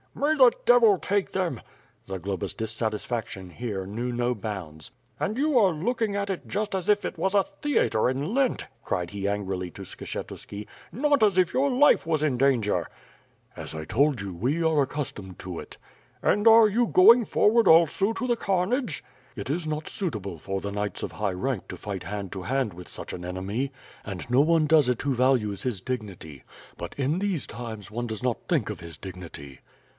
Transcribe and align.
*' 0.11 0.15
"May 0.21 0.35
the 0.35 0.51
devil 0.65 0.97
take 0.97 1.31
them...." 1.31 1.61
Zagloba's 2.09 2.53
dissatisfaction 2.55 3.49
here, 3.51 3.85
knew 3.85 4.11
no 4.11 4.35
bounds. 4.35 4.91
"And 5.19 5.37
you 5.37 5.57
are 5.57 5.71
looking 5.73 6.15
at 6.17 6.29
it 6.29 6.47
just 6.47 6.75
as 6.75 6.89
if 6.89 7.05
it 7.05 7.17
was 7.19 7.33
a 7.33 7.43
theatre 7.43 8.09
in 8.09 8.33
Lent," 8.33 8.65
cried 8.83 9.11
he 9.11 9.27
angrily 9.27 9.69
to 9.71 9.83
Skshetuski, 9.83 10.67
"not 10.91 11.23
as 11.23 11.37
if 11.37 11.53
your 11.53 11.69
life 11.69 12.05
was 12.05 12.23
in 12.23 12.35
danger." 12.37 12.87
"As 13.55 13.73
I 13.73 13.85
told 13.85 14.19
you, 14.19 14.33
we 14.33 14.61
are 14.63 14.81
accustomed 14.81 15.39
to 15.39 15.59
it" 15.59 15.77
WITH 15.77 15.77
FIRE 16.23 16.31
AND 16.33 16.45
SWORD, 16.45 16.61
33 16.73 16.75
j 16.75 16.77
"And 16.77 16.77
are 16.79 16.81
you 16.81 16.91
going 16.91 17.23
forward 17.25 17.67
also 17.67 18.11
to 18.11 18.27
the 18.27 18.35
carnage?" 18.35 19.03
"It 19.35 19.49
is 19.49 19.67
not 19.67 19.87
suitable 19.87 20.39
for 20.39 20.59
the 20.59 20.71
knights 20.73 21.03
of 21.03 21.13
high 21.13 21.31
rank 21.33 21.67
to 21.69 21.77
fight 21.77 22.03
hand 22.03 22.31
to 22.33 22.41
hand 22.41 22.73
with 22.73 22.89
such 22.89 23.13
an 23.13 23.23
enemy, 23.23 23.71
and 24.03 24.29
no 24.29 24.41
one 24.41 24.65
does 24.65 24.89
it 24.89 25.03
who 25.03 25.13
values 25.13 25.61
his 25.61 25.79
dignity. 25.79 26.43
But 26.75 26.95
in 26.97 27.19
these 27.19 27.47
times, 27.47 27.89
one 27.91 28.07
does 28.07 28.23
not 28.23 28.49
think 28.49 28.69
of 28.69 28.81
his 28.81 28.97
dignity. 28.97 29.59